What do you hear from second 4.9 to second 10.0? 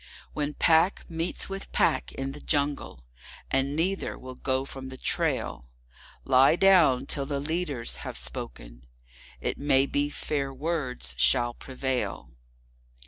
trail, Lie down till the leaders have spoken—it may